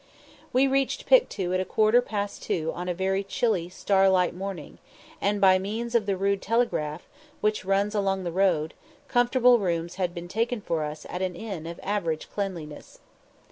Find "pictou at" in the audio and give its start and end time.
1.05-1.59